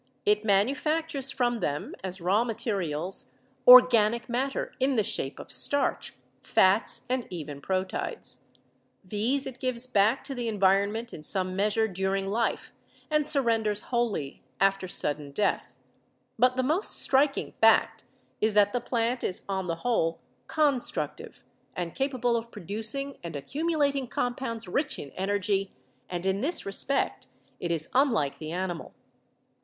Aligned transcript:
It 0.25 0.43
manufactures 0.43 1.29
from 1.29 1.59
them 1.59 1.93
as 2.03 2.19
raw 2.19 2.43
materials 2.43 3.37
organic 3.67 4.27
matter 4.27 4.73
in 4.79 4.95
the 4.95 5.03
shape 5.03 5.37
of 5.37 5.51
starch, 5.51 6.15
fats, 6.41 7.05
and 7.07 7.27
even 7.29 7.61
proteids. 7.61 8.45
These 9.05 9.45
it 9.45 9.59
gives 9.59 9.85
back 9.85 10.23
to 10.23 10.33
the 10.33 10.47
environment 10.47 11.13
in 11.13 11.21
some 11.21 11.55
measure 11.55 11.87
during 11.87 12.25
life, 12.25 12.73
and 13.11 13.23
surrenders 13.23 13.81
wholly 13.91 14.41
after 14.59 14.87
sudden 14.87 15.29
death. 15.29 15.65
But 16.39 16.55
the 16.55 16.63
most 16.63 16.99
striking 16.99 17.53
fact 17.61 18.03
is 18.41 18.55
that 18.55 18.73
the 18.73 18.81
plant 18.81 19.23
is 19.23 19.43
on 19.47 19.67
the 19.67 19.85
whole 19.85 20.17
constructive 20.47 21.43
and 21.75 21.93
capable 21.93 22.35
of 22.35 22.49
producing 22.49 23.19
and 23.23 23.35
accumulating 23.35 24.07
compounds 24.07 24.67
rich 24.67 24.97
in 24.97 25.11
energy 25.11 25.71
and 26.09 26.25
in 26.25 26.41
this 26.41 26.65
respect 26.65 27.27
it 27.59 27.69
is 27.71 27.87
unlike 27.93 28.39
the 28.39 28.51
animal. 28.51 28.95